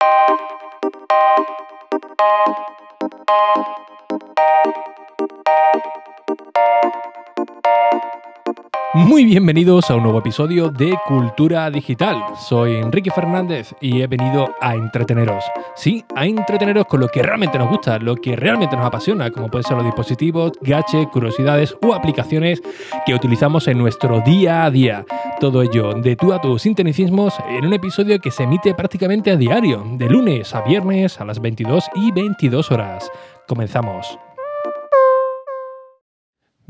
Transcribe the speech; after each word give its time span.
Thank 0.00 0.40
you. 0.40 0.48
Muy 8.94 9.26
bienvenidos 9.26 9.90
a 9.90 9.96
un 9.96 10.04
nuevo 10.04 10.20
episodio 10.20 10.70
de 10.70 10.96
Cultura 11.06 11.70
Digital. 11.70 12.16
Soy 12.48 12.76
Enrique 12.76 13.10
Fernández 13.10 13.74
y 13.82 14.00
he 14.00 14.06
venido 14.06 14.54
a 14.62 14.74
entreteneros. 14.74 15.44
Sí, 15.76 16.06
a 16.16 16.24
entreteneros 16.24 16.86
con 16.86 17.00
lo 17.00 17.08
que 17.08 17.22
realmente 17.22 17.58
nos 17.58 17.68
gusta, 17.68 17.98
lo 17.98 18.16
que 18.16 18.34
realmente 18.34 18.76
nos 18.76 18.86
apasiona, 18.86 19.30
como 19.30 19.50
pueden 19.50 19.64
ser 19.64 19.76
los 19.76 19.84
dispositivos, 19.84 20.52
gaches, 20.62 21.06
curiosidades 21.08 21.76
o 21.82 21.92
aplicaciones 21.92 22.62
que 23.04 23.14
utilizamos 23.14 23.68
en 23.68 23.76
nuestro 23.76 24.22
día 24.22 24.64
a 24.64 24.70
día. 24.70 25.04
Todo 25.38 25.60
ello 25.60 25.92
de 25.92 26.16
tú 26.16 26.32
a 26.32 26.40
tú 26.40 26.58
sin 26.58 26.74
tecnicismos 26.74 27.34
en 27.46 27.66
un 27.66 27.74
episodio 27.74 28.18
que 28.18 28.30
se 28.30 28.44
emite 28.44 28.74
prácticamente 28.74 29.30
a 29.30 29.36
diario, 29.36 29.84
de 29.96 30.08
lunes 30.08 30.54
a 30.54 30.62
viernes 30.62 31.20
a 31.20 31.26
las 31.26 31.40
22 31.40 31.84
y 31.94 32.10
22 32.10 32.70
horas. 32.72 33.10
Comenzamos. 33.46 34.18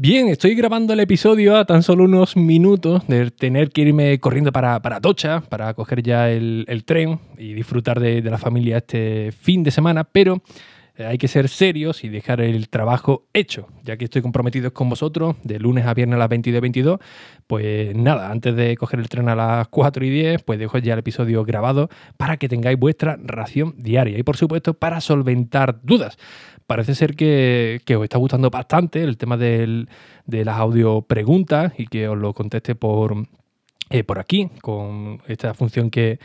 Bien, 0.00 0.28
estoy 0.28 0.54
grabando 0.54 0.92
el 0.92 1.00
episodio 1.00 1.56
a 1.56 1.64
tan 1.64 1.82
solo 1.82 2.04
unos 2.04 2.36
minutos 2.36 3.04
de 3.08 3.32
tener 3.32 3.70
que 3.70 3.80
irme 3.80 4.20
corriendo 4.20 4.52
para, 4.52 4.80
para 4.80 5.00
Tocha, 5.00 5.40
para 5.40 5.74
coger 5.74 6.04
ya 6.04 6.30
el, 6.30 6.84
tren 6.86 7.18
y 7.36 7.52
disfrutar 7.52 7.98
de, 7.98 8.22
la 8.22 8.38
familia 8.38 8.76
este 8.76 9.32
fin 9.32 9.64
de 9.64 9.72
semana, 9.72 10.04
pero 10.04 10.40
hay 10.98 11.18
que 11.18 11.28
ser 11.28 11.48
serios 11.48 12.04
y 12.04 12.08
dejar 12.08 12.40
el 12.40 12.68
trabajo 12.68 13.26
hecho, 13.32 13.68
ya 13.84 13.96
que 13.96 14.04
estoy 14.04 14.22
comprometido 14.22 14.72
con 14.72 14.88
vosotros 14.88 15.36
de 15.44 15.58
lunes 15.58 15.86
a 15.86 15.94
viernes 15.94 16.16
a 16.16 16.18
las 16.18 16.28
22 16.28 16.60
22. 16.60 17.00
Pues 17.46 17.94
nada, 17.94 18.30
antes 18.30 18.54
de 18.56 18.76
coger 18.76 19.00
el 19.00 19.08
tren 19.08 19.28
a 19.28 19.36
las 19.36 19.68
4 19.68 20.04
y 20.04 20.10
10, 20.10 20.42
pues 20.42 20.58
dejo 20.58 20.78
ya 20.78 20.94
el 20.94 20.98
episodio 21.00 21.44
grabado 21.44 21.88
para 22.16 22.36
que 22.36 22.48
tengáis 22.48 22.78
vuestra 22.78 23.18
ración 23.22 23.74
diaria 23.78 24.18
y 24.18 24.22
por 24.22 24.36
supuesto 24.36 24.74
para 24.74 25.00
solventar 25.00 25.80
dudas 25.82 26.18
parece 26.66 26.94
ser 26.94 27.16
que, 27.16 27.80
os 27.96 28.04
está 28.04 28.18
gustando 28.18 28.50
bastante 28.50 29.02
el 29.02 29.16
tema 29.16 29.38
de 29.38 29.86
las 30.26 30.58
audio 30.58 31.00
preguntas 31.00 31.72
y 31.78 31.86
que 31.86 32.08
os 32.08 32.18
lo 32.18 32.34
conteste 32.34 32.74
por, 32.74 33.26
eh, 33.90 34.04
por 34.04 34.18
aquí, 34.18 34.50
con 34.60 35.20
esta 35.26 35.54
función 35.54 35.90
que, 35.90 36.18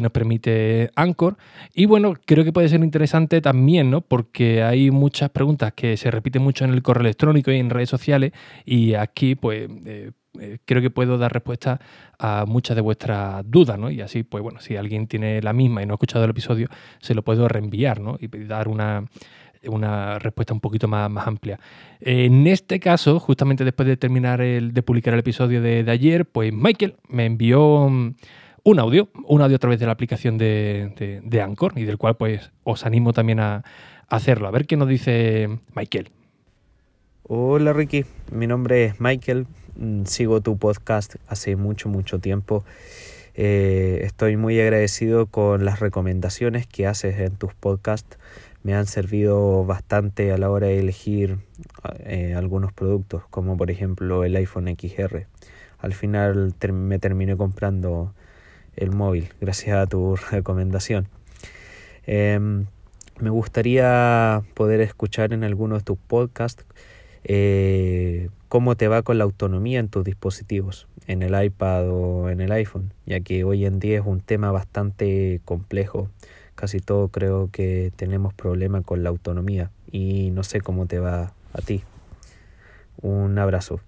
nos 0.00 0.12
permite 0.12 0.90
Anchor. 0.94 1.36
Y 1.74 1.86
bueno, 1.86 2.14
creo 2.24 2.44
que 2.44 2.52
puede 2.52 2.68
ser 2.68 2.80
interesante 2.84 3.40
también, 3.40 3.90
¿no? 3.90 4.00
Porque 4.00 4.62
hay 4.62 4.92
muchas 4.92 5.30
preguntas 5.30 5.72
que 5.72 5.96
se 5.96 6.10
repiten 6.10 6.42
mucho 6.42 6.64
en 6.64 6.72
el 6.72 6.82
correo 6.82 7.00
electrónico 7.00 7.50
y 7.50 7.58
en 7.58 7.70
redes 7.70 7.88
sociales. 7.88 8.32
Y 8.64 8.94
aquí, 8.94 9.34
pues. 9.34 9.68
Eh, 9.86 10.12
eh, 10.40 10.58
creo 10.64 10.80
que 10.80 10.90
puedo 10.90 11.18
dar 11.18 11.32
respuesta 11.32 11.80
a 12.18 12.44
muchas 12.46 12.76
de 12.76 12.82
vuestras 12.82 13.42
dudas, 13.50 13.78
¿no? 13.78 13.90
Y 13.90 14.00
así, 14.02 14.22
pues 14.22 14.42
bueno, 14.42 14.60
si 14.60 14.76
alguien 14.76 15.08
tiene 15.08 15.42
la 15.42 15.52
misma 15.52 15.82
y 15.82 15.86
no 15.86 15.94
ha 15.94 15.96
escuchado 15.96 16.24
el 16.24 16.30
episodio, 16.30 16.68
se 17.00 17.14
lo 17.14 17.22
puedo 17.22 17.48
reenviar, 17.48 18.00
¿no? 18.00 18.16
Y 18.20 18.28
dar 18.44 18.68
una, 18.68 19.04
una 19.66 20.18
respuesta 20.18 20.54
un 20.54 20.60
poquito 20.60 20.88
más, 20.88 21.10
más, 21.10 21.26
amplia. 21.26 21.58
En 22.00 22.46
este 22.46 22.80
caso, 22.80 23.18
justamente 23.18 23.64
después 23.64 23.86
de 23.86 23.96
terminar 23.96 24.40
el, 24.40 24.72
de 24.72 24.82
publicar 24.82 25.14
el 25.14 25.20
episodio 25.20 25.60
de, 25.60 25.84
ayer, 25.88 26.26
pues 26.26 26.52
Michael 26.52 26.96
me 27.08 27.26
envió 27.26 27.88
mm, 27.88 28.14
un 28.64 28.78
audio, 28.78 29.08
un 29.24 29.42
audio 29.42 29.56
a 29.56 29.58
través 29.58 29.80
de 29.80 29.86
la 29.86 29.92
aplicación 29.92 30.38
de, 30.38 31.20
de, 31.22 31.42
Anchor 31.42 31.72
y 31.76 31.84
del 31.84 31.98
cual 31.98 32.16
pues 32.16 32.50
os 32.64 32.84
animo 32.86 33.12
también 33.12 33.40
a, 33.40 33.64
hacerlo. 34.08 34.48
A 34.48 34.50
ver 34.50 34.66
qué 34.66 34.76
nos 34.76 34.88
dice 34.88 35.48
Michael. 35.74 36.10
Hola 37.24 37.74
Ricky, 37.74 38.06
mi 38.32 38.46
nombre 38.46 38.86
es 38.86 39.00
Michael, 39.00 39.46
mm, 39.76 40.04
sigo 40.04 40.40
tu 40.40 40.56
podcast 40.56 41.16
hace 41.26 41.56
mucho, 41.56 41.88
mucho 41.90 42.18
tiempo. 42.18 42.64
Eh, 43.34 44.00
estoy 44.02 44.36
muy 44.36 44.58
agradecido 44.60 45.26
con 45.26 45.64
las 45.64 45.78
recomendaciones 45.78 46.66
que 46.66 46.86
haces 46.86 47.20
en 47.20 47.36
tus 47.36 47.54
podcasts 47.54 48.18
me 48.68 48.74
han 48.74 48.84
servido 48.84 49.64
bastante 49.64 50.30
a 50.30 50.36
la 50.36 50.50
hora 50.50 50.66
de 50.66 50.78
elegir 50.78 51.38
eh, 52.00 52.34
algunos 52.36 52.70
productos, 52.70 53.22
como 53.30 53.56
por 53.56 53.70
ejemplo 53.70 54.24
el 54.24 54.36
iPhone 54.36 54.66
XR. 54.78 55.26
Al 55.78 55.94
final 55.94 56.52
me 56.74 56.98
terminé 56.98 57.34
comprando 57.34 58.12
el 58.76 58.90
móvil 58.90 59.30
gracias 59.40 59.78
a 59.78 59.86
tu 59.86 60.16
recomendación. 60.16 61.08
Em, 62.04 62.66
me 63.18 63.30
gustaría 63.30 64.42
poder 64.52 64.82
escuchar 64.82 65.32
en 65.32 65.44
alguno 65.44 65.76
de 65.76 65.84
tus 65.84 65.96
podcasts 65.96 66.66
eh, 67.24 68.28
cómo 68.50 68.76
te 68.76 68.86
va 68.86 69.00
con 69.00 69.16
la 69.16 69.24
autonomía 69.24 69.80
en 69.80 69.88
tus 69.88 70.04
dispositivos, 70.04 70.88
en 71.06 71.22
el 71.22 71.42
iPad 71.42 71.88
o 71.88 72.28
en 72.28 72.42
el 72.42 72.52
iPhone, 72.52 72.92
ya 73.06 73.20
que 73.20 73.44
hoy 73.44 73.64
en 73.64 73.80
día 73.80 74.00
es 74.00 74.04
un 74.04 74.20
tema 74.20 74.52
bastante 74.52 75.40
complejo 75.46 76.10
casi 76.58 76.80
todo 76.80 77.06
creo 77.06 77.50
que 77.52 77.92
tenemos 77.94 78.34
problemas 78.34 78.84
con 78.84 79.04
la 79.04 79.10
autonomía 79.10 79.70
y 79.92 80.32
no 80.32 80.42
sé 80.42 80.60
cómo 80.60 80.86
te 80.86 80.98
va 80.98 81.32
a 81.52 81.62
ti. 81.62 81.82
Un 83.00 83.38
abrazo. 83.38 83.80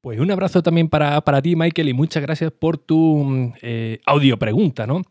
Pues 0.00 0.20
un 0.20 0.30
abrazo 0.30 0.62
también 0.62 0.88
para, 0.88 1.20
para 1.22 1.42
ti, 1.42 1.56
Michael, 1.56 1.88
y 1.88 1.92
muchas 1.92 2.22
gracias 2.22 2.52
por 2.52 2.78
tu 2.78 3.52
eh, 3.62 3.98
audio 4.06 4.38
pregunta, 4.38 4.86
¿no? 4.86 5.02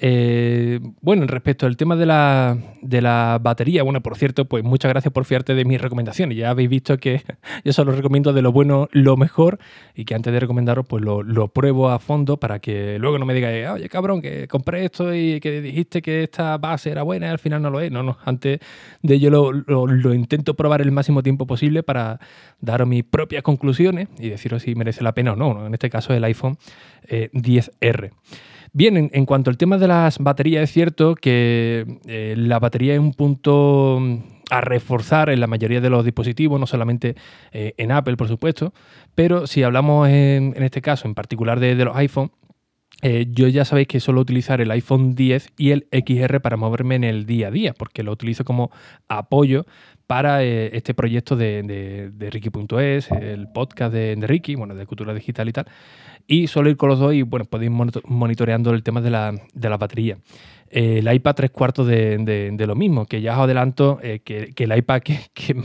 Eh, 0.00 0.78
bueno, 1.00 1.26
respecto 1.26 1.66
al 1.66 1.76
tema 1.76 1.96
de 1.96 2.06
la, 2.06 2.56
de 2.82 3.02
la, 3.02 3.38
batería, 3.42 3.82
bueno, 3.82 4.00
por 4.00 4.16
cierto, 4.16 4.44
pues 4.44 4.62
muchas 4.62 4.90
gracias 4.90 5.12
por 5.12 5.24
fiarte 5.24 5.56
de 5.56 5.64
mis 5.64 5.80
recomendaciones. 5.80 6.38
Ya 6.38 6.50
habéis 6.50 6.68
visto 6.68 6.98
que 6.98 7.22
yo 7.64 7.72
solo 7.72 7.92
recomiendo 7.92 8.32
de 8.32 8.42
lo 8.42 8.52
bueno 8.52 8.88
lo 8.92 9.16
mejor 9.16 9.58
y 9.96 10.04
que 10.04 10.14
antes 10.14 10.32
de 10.32 10.38
recomendaros, 10.38 10.86
pues 10.86 11.02
lo, 11.02 11.24
lo 11.24 11.48
pruebo 11.48 11.90
a 11.90 11.98
fondo 11.98 12.36
para 12.36 12.60
que 12.60 12.98
luego 13.00 13.18
no 13.18 13.26
me 13.26 13.34
digáis, 13.34 13.68
oye, 13.68 13.88
cabrón, 13.88 14.22
que 14.22 14.46
compré 14.46 14.84
esto 14.84 15.12
y 15.12 15.40
que 15.40 15.60
dijiste 15.60 16.00
que 16.00 16.22
esta 16.22 16.56
base 16.58 16.90
era 16.90 17.02
buena 17.02 17.26
y 17.26 17.30
al 17.30 17.40
final 17.40 17.60
no 17.60 17.70
lo 17.70 17.80
es. 17.80 17.90
No, 17.90 18.04
no, 18.04 18.18
antes 18.24 18.60
de 19.02 19.14
ello 19.14 19.30
lo, 19.30 19.52
lo, 19.52 20.14
intento 20.14 20.54
probar 20.54 20.80
el 20.80 20.92
máximo 20.92 21.22
tiempo 21.22 21.46
posible 21.46 21.82
para 21.82 22.20
daros 22.60 22.86
mis 22.86 23.04
propias 23.04 23.42
conclusiones 23.42 24.08
y 24.18 24.28
deciros 24.28 24.62
si 24.62 24.74
merece 24.76 25.02
la 25.02 25.12
pena 25.12 25.32
o 25.32 25.36
no. 25.36 25.66
En 25.66 25.74
este 25.74 25.90
caso, 25.90 26.14
el 26.14 26.22
iPhone 26.22 26.56
10R. 27.08 28.10
Bien, 28.72 29.10
en, 29.12 29.26
cuanto 29.26 29.50
al 29.50 29.56
tema 29.56 29.78
de 29.78 29.88
las 29.88 30.18
baterías, 30.18 30.64
es 30.64 30.72
cierto 30.72 31.14
que 31.14 32.00
eh, 32.06 32.34
la 32.36 32.58
batería 32.58 32.94
es 32.94 33.00
un 33.00 33.14
punto 33.14 33.98
mm, 34.00 34.16
a 34.50 34.60
reforzar 34.60 35.30
en 35.30 35.40
la 35.40 35.46
mayoría 35.46 35.80
de 35.80 35.90
los 35.90 36.04
dispositivos, 36.04 36.58
no 36.60 36.66
solamente 36.66 37.14
eh, 37.52 37.74
en 37.76 37.92
Apple, 37.92 38.16
por 38.16 38.28
supuesto, 38.28 38.72
pero 39.14 39.46
si 39.46 39.62
hablamos 39.62 40.08
en, 40.08 40.54
este 40.62 40.82
caso 40.82 41.06
en 41.06 41.14
particular 41.14 41.60
de, 41.60 41.74
los 41.76 41.96
iPhone, 41.96 42.30
eh, 43.02 43.26
yo 43.30 43.46
ya 43.46 43.64
sabéis 43.64 43.88
que 43.88 44.00
suelo 44.00 44.20
utilizar 44.20 44.60
el 44.60 44.70
iPhone 44.72 45.14
10 45.14 45.52
y 45.56 45.70
el 45.70 45.86
XR 45.92 46.40
para 46.40 46.56
moverme 46.56 46.96
en 46.96 47.04
el 47.04 47.26
día 47.26 47.48
a 47.48 47.50
día, 47.50 47.74
porque 47.74 48.02
lo 48.02 48.12
utilizo 48.12 48.44
como 48.44 48.70
apoyo 49.08 49.66
para 50.08 50.42
este 50.42 50.94
proyecto 50.94 51.36
de, 51.36 51.62
de, 52.12 52.30
Ricky.es, 52.30 53.10
el 53.10 53.46
podcast 53.52 53.92
de, 53.92 54.16
de 54.16 54.26
Ricky, 54.26 54.54
bueno, 54.54 54.74
de 54.74 54.86
cultura 54.86 55.12
digital 55.12 55.48
y 55.50 55.52
tal 55.52 55.66
y 56.28 56.46
solo 56.46 56.68
ir 56.68 56.76
con 56.76 56.90
los 56.90 57.00
dos 57.00 57.14
y 57.14 57.22
bueno, 57.22 57.46
podéis 57.46 57.72
monitoreando 58.04 58.70
el 58.70 58.82
tema 58.82 59.00
de 59.00 59.10
la, 59.10 59.32
de 59.54 59.68
la 59.70 59.78
batería. 59.78 60.18
el 60.70 61.10
iPad 61.10 61.34
tres 61.34 61.50
cuartos 61.50 61.86
de, 61.86 62.64
lo 62.66 62.74
mismo, 62.76 63.06
que 63.06 63.22
ya 63.22 63.32
os 63.32 63.44
adelanto 63.44 63.98
eh, 64.02 64.20
que, 64.22 64.52
el 64.56 64.76
iPad 64.76 65.00
que, 65.32 65.56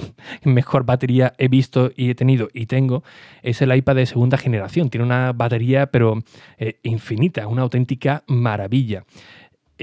mejor 0.46 0.86
batería 0.86 1.34
he 1.38 1.50
visto 1.50 1.92
y 1.98 2.10
he 2.10 2.16
tenido 2.16 2.48
y 2.54 2.66
tengo 2.66 3.04
es 3.42 3.62
el 3.62 3.76
iPad 3.76 3.96
de 3.96 4.06
segunda 4.06 4.38
generación. 4.38 4.90
Tiene 4.90 5.06
una 5.06 5.34
batería 5.34 5.88
pero 5.88 6.24
eh, 6.58 6.80
infinita, 6.84 7.46
una 7.48 7.64
auténtica 7.64 8.24
maravilla. 8.28 9.04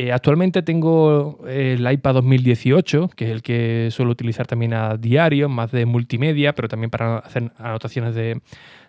Eh, 0.01 0.13
actualmente 0.13 0.63
tengo 0.63 1.41
el 1.47 1.87
iPad 1.93 2.15
2018, 2.15 3.11
que 3.15 3.27
es 3.27 3.31
el 3.33 3.43
que 3.43 3.89
suelo 3.91 4.13
utilizar 4.13 4.47
también 4.47 4.73
a 4.73 4.97
diario, 4.97 5.51
más 5.51 5.73
de 5.73 5.85
multimedia, 5.85 6.55
pero 6.55 6.69
también 6.69 6.89
para 6.89 7.19
hacer 7.19 7.53
anotaciones 7.59 8.15
de, 8.15 8.41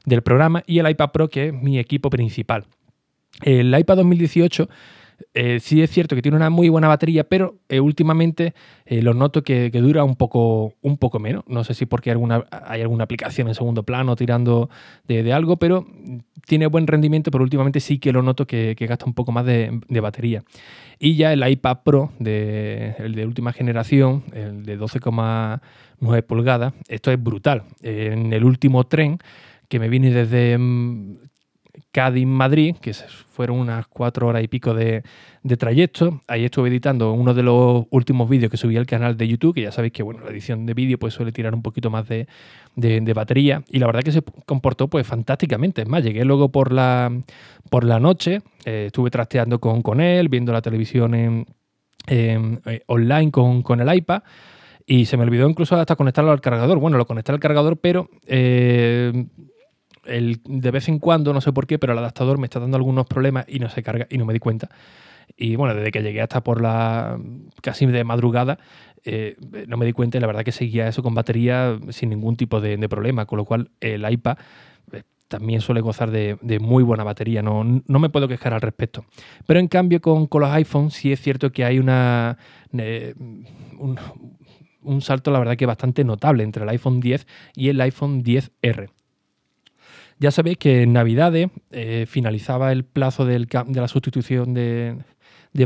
del 0.05 0.21
programa, 0.21 0.63
y 0.65 0.79
el 0.79 0.89
iPad 0.89 1.11
Pro, 1.11 1.29
que 1.29 1.47
es 1.47 1.53
mi 1.53 1.79
equipo 1.79 2.09
principal. 2.09 2.63
El 3.41 3.77
iPad 3.77 3.97
2018 3.97 4.69
eh, 5.33 5.59
sí 5.59 5.81
es 5.81 5.89
cierto 5.89 6.15
que 6.15 6.21
tiene 6.21 6.37
una 6.37 6.49
muy 6.49 6.69
buena 6.69 6.87
batería, 6.87 7.23
pero 7.23 7.59
eh, 7.69 7.79
últimamente 7.79 8.53
eh, 8.85 9.01
lo 9.01 9.13
noto 9.13 9.43
que, 9.43 9.69
dura 9.69 10.03
un 10.03 10.15
poco, 10.15 10.73
un 10.81 10.97
poco 10.97 11.19
menos. 11.19 11.43
No 11.47 11.63
sé 11.63 11.73
si 11.73 11.85
porque 11.85 12.09
hay 12.09 12.13
alguna, 12.81 13.03
aplicación 13.03 13.47
en 13.47 13.55
segundo 13.55 13.83
plano 13.83 14.15
tirando 14.15 14.69
de, 15.07 15.33
algo, 15.33 15.57
pero 15.57 15.85
tiene 16.45 16.67
buen 16.67 16.87
rendimiento, 16.87 17.31
pero 17.31 17.43
últimamente 17.43 17.79
sí 17.79 17.99
que 17.99 18.11
lo 18.11 18.21
noto 18.21 18.45
que, 18.45 18.75
gasta 18.79 19.05
un 19.05 19.13
poco 19.13 19.31
más 19.31 19.45
de, 19.45 19.81
batería. 20.01 20.43
Y 20.99 21.15
ya 21.15 21.33
el 21.33 21.47
iPad 21.47 21.79
Pro, 21.83 22.11
de, 22.19 22.95
el 22.99 23.15
de 23.15 23.25
última 23.25 23.53
generación, 23.53 24.23
el 24.33 24.63
de 24.63 24.79
12,9 24.79 26.23
pulgadas, 26.23 26.73
esto 26.87 27.11
es 27.11 27.21
brutal. 27.21 27.63
En 27.81 28.33
el 28.33 28.43
último 28.43 28.83
tren 28.85 29.19
que 29.67 29.79
me 29.79 29.87
vine 29.87 30.11
desde 30.11 30.57
mm, 30.57 31.17
Cádiz-Madrid, 31.91 32.77
que 32.81 32.93
fueron 32.93 33.59
unas 33.59 33.85
cuatro 33.87 34.27
horas 34.27 34.43
y 34.43 34.47
pico 34.47 34.73
de, 34.73 35.03
trayecto. 35.57 36.21
Ahí 36.27 36.45
estuve 36.45 36.69
editando 36.69 37.11
uno 37.11 37.33
de 37.33 37.43
los 37.43 37.85
últimos 37.89 38.29
vídeos 38.29 38.49
que 38.49 38.57
subí 38.57 38.77
al 38.77 38.85
canal 38.85 39.17
de 39.17 39.27
YouTube, 39.27 39.55
que 39.55 39.63
ya 39.63 39.71
sabéis 39.71 39.93
que 39.93 40.03
bueno, 40.03 40.21
la 40.23 40.31
edición 40.31 40.65
de 40.65 40.73
vídeo 40.73 40.97
pues 40.97 41.13
suele 41.13 41.31
tirar 41.31 41.53
un 41.53 41.61
poquito 41.61 41.89
más 41.89 42.07
de, 42.07 42.27
batería. 43.13 43.63
Y 43.69 43.79
la 43.79 43.87
verdad 43.87 44.03
que 44.03 44.11
se 44.11 44.21
comportó 44.45 44.87
pues 44.87 45.05
fantásticamente. 45.05 45.81
Es 45.81 45.87
más, 45.87 46.03
llegué 46.03 46.23
luego 46.23 46.49
por 46.49 46.71
la, 46.71 47.11
por 47.69 47.83
la 47.83 47.99
noche, 47.99 48.41
eh, 48.65 48.85
estuve 48.87 49.09
trasteando 49.09 49.59
con, 49.59 49.81
con 49.81 49.99
él, 49.99 50.29
viendo 50.29 50.53
la 50.53 50.61
televisión 50.61 51.13
en, 51.13 51.45
eh, 52.07 52.81
online 52.87 53.31
con, 53.31 53.63
con 53.63 53.81
el 53.81 53.93
iPad. 53.93 54.23
Y 54.85 55.05
se 55.05 55.17
me 55.17 55.23
olvidó 55.23 55.47
incluso 55.47 55.75
hasta 55.75 55.95
conectarlo 55.95 56.31
al 56.31 56.41
cargador. 56.41 56.79
Bueno, 56.79 56.97
lo 56.97 57.05
conecté 57.05 57.31
al 57.31 57.39
cargador, 57.39 57.77
pero 57.77 58.09
eh, 58.27 59.25
el, 60.05 60.41
de 60.43 60.71
vez 60.71 60.87
en 60.87 60.99
cuando, 60.99 61.33
no 61.33 61.41
sé 61.41 61.53
por 61.53 61.67
qué, 61.67 61.79
pero 61.79 61.93
el 61.93 61.99
adaptador 61.99 62.37
me 62.37 62.45
está 62.45 62.59
dando 62.59 62.77
algunos 62.77 63.05
problemas 63.05 63.45
y 63.47 63.59
no 63.59 63.69
se 63.69 63.83
carga 63.83 64.07
y 64.09 64.17
no 64.17 64.25
me 64.25 64.33
di 64.33 64.39
cuenta. 64.39 64.69
Y 65.37 65.55
bueno, 65.55 65.73
desde 65.75 65.91
que 65.91 66.01
llegué 66.01 66.21
hasta 66.21 66.43
por 66.43 66.61
la 66.61 67.19
casi 67.61 67.85
de 67.85 68.03
madrugada, 68.03 68.59
eh, 69.03 69.35
no 69.67 69.77
me 69.77 69.85
di 69.85 69.93
cuenta 69.93 70.19
la 70.19 70.27
verdad 70.27 70.43
que 70.43 70.51
seguía 70.51 70.87
eso 70.87 71.01
con 71.01 71.15
batería 71.15 71.79
sin 71.89 72.09
ningún 72.09 72.35
tipo 72.35 72.59
de, 72.61 72.77
problema, 72.89 73.25
con 73.25 73.37
lo 73.37 73.45
cual 73.45 73.71
el 73.79 74.09
iPad 74.09 74.37
eh, 74.91 75.03
también 75.27 75.61
suele 75.61 75.81
gozar 75.81 76.11
de, 76.11 76.37
muy 76.59 76.83
buena 76.83 77.03
batería, 77.03 77.41
no, 77.41 77.63
no, 77.63 77.99
me 77.99 78.09
puedo 78.09 78.27
quejar 78.27 78.53
al 78.53 78.61
respecto. 78.61 79.05
Pero 79.47 79.59
en 79.59 79.67
cambio 79.67 80.01
con, 80.01 80.27
con 80.27 80.41
los 80.41 80.51
iPhones 80.51 80.93
sí 80.93 81.11
es 81.11 81.21
cierto 81.21 81.51
que 81.51 81.63
hay 81.63 81.79
una, 81.79 82.37
un, 82.71 83.97
un 84.81 85.01
salto, 85.01 85.31
la 85.31 85.39
verdad 85.39 85.55
que 85.55 85.65
bastante 85.65 86.03
notable 86.03 86.43
entre 86.43 86.63
el 86.63 86.69
iPhone 86.69 86.99
10 86.99 87.27
y 87.55 87.69
el 87.69 87.79
iPhone 87.81 88.23
10R. 88.23 88.89
Ya 90.21 90.29
sabéis 90.29 90.59
que 90.59 90.83
en 90.83 90.93
Navidades 90.93 91.49
eh, 91.71 92.05
finalizaba 92.07 92.71
el 92.71 92.85
plazo 92.85 93.25
de 93.25 93.39
la 93.39 93.87
sustitución 93.87 94.53
de, 94.53 94.95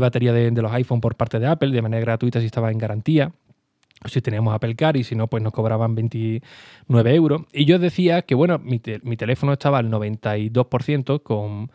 batería 0.00 0.32
de, 0.32 0.50
los 0.50 0.72
iPhone 0.72 1.02
por 1.02 1.14
parte 1.14 1.38
de 1.38 1.46
Apple 1.46 1.72
de 1.72 1.82
manera 1.82 2.00
gratuita 2.00 2.40
si 2.40 2.46
estaba 2.46 2.72
en 2.72 2.78
garantía. 2.78 3.32
Si 4.06 4.22
teníamos 4.22 4.54
Apple 4.54 4.74
Car 4.74 4.96
y 4.96 5.04
si 5.04 5.14
no, 5.14 5.26
pues 5.26 5.42
nos 5.42 5.52
cobraban 5.52 5.94
29 5.94 7.14
euros. 7.14 7.42
Y 7.52 7.66
yo 7.66 7.78
decía 7.78 8.22
que, 8.22 8.34
bueno, 8.34 8.58
mi, 8.58 8.78
teléfono 8.78 9.52
estaba 9.52 9.76
al 9.76 9.90
92% 9.90 11.22
con 11.22 11.70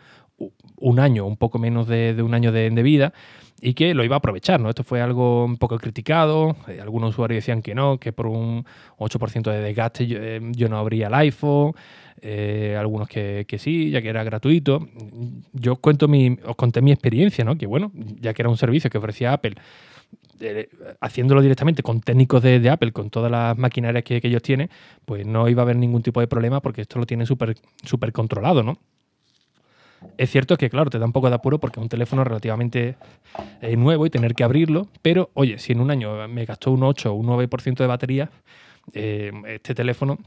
un 0.77 0.99
año, 0.99 1.25
un 1.25 1.37
poco 1.37 1.59
menos 1.59 1.87
de, 1.87 2.21
un 2.21 2.33
año 2.33 2.51
de, 2.51 2.69
vida 2.81 3.13
y 3.61 3.73
que 3.73 3.93
lo 3.93 4.03
iba 4.03 4.15
a 4.15 4.17
aprovechar. 4.17 4.59
¿no? 4.59 4.69
Esto 4.69 4.83
fue 4.83 5.01
algo 5.01 5.45
un 5.45 5.57
poco 5.57 5.77
criticado. 5.77 6.55
Eh, 6.67 6.79
algunos 6.81 7.11
usuarios 7.11 7.43
decían 7.43 7.61
que 7.61 7.75
no, 7.75 7.99
que 7.99 8.11
por 8.11 8.27
un 8.27 8.65
8% 8.97 9.51
de 9.51 9.61
desgaste 9.61 10.07
yo, 10.07 10.17
eh, 10.19 10.41
yo, 10.51 10.67
no 10.67 10.77
abría 10.77 11.07
el 11.07 11.13
iPhone. 11.13 11.73
Eh, 12.23 12.75
algunos 12.79 13.07
que, 13.07 13.45
sí, 13.57 13.89
ya 13.89 14.01
que 14.01 14.09
era 14.09 14.23
gratuito. 14.23 14.87
Yo 15.53 15.75
cuento 15.77 16.07
mi, 16.07 16.37
os 16.45 16.55
conté 16.55 16.81
mi 16.81 16.91
experiencia, 16.91 17.43
¿no? 17.43 17.57
que 17.57 17.65
bueno, 17.65 17.91
ya 18.19 18.33
que 18.33 18.41
era 18.41 18.49
un 18.49 18.57
servicio 18.57 18.89
que 18.89 18.97
ofrecía 18.97 19.33
Apple, 19.33 19.55
haciéndolo 20.99 21.41
directamente 21.41 21.83
con 21.83 22.01
técnicos 22.01 22.41
de, 22.41 22.69
Apple, 22.69 22.91
con 22.91 23.09
todas 23.09 23.31
las 23.31 23.57
maquinarias 23.57 24.03
que, 24.03 24.19
ellos 24.23 24.41
tienen, 24.41 24.69
pues 25.05 25.25
no 25.25 25.49
iba 25.49 25.61
a 25.61 25.63
haber 25.63 25.77
ningún 25.77 26.01
tipo 26.03 26.19
de 26.19 26.27
problema 26.27 26.61
porque 26.61 26.81
esto 26.81 26.99
lo 26.99 27.05
tienen 27.05 27.25
súper 27.25 27.55
super 27.83 28.11
controlado, 28.11 28.63
¿no? 28.63 28.77
Es 30.17 30.31
cierto 30.31 30.57
que, 30.57 30.69
claro, 30.69 30.89
te 30.89 30.99
da 30.99 31.05
un 31.05 31.11
poco 31.11 31.29
de 31.29 31.35
apuro 31.35 31.59
porque 31.59 31.79
es 31.79 31.83
un 31.83 31.89
teléfono 31.89 32.23
relativamente 32.23 32.95
eh, 33.61 33.75
nuevo 33.75 34.05
y 34.05 34.09
tener 34.09 34.33
que 34.35 34.43
abrirlo, 34.43 34.87
pero 35.01 35.29
oye, 35.33 35.59
si 35.59 35.71
en 35.73 35.79
un 35.79 35.91
año 35.91 36.27
me 36.27 36.45
gastó 36.45 36.71
un 36.71 36.83
8 36.83 37.11
o 37.11 37.15
un 37.15 37.27
9% 37.27 37.77
de 37.77 37.87
batería, 37.87 38.31
este 38.93 39.75
teléfono 39.75 40.17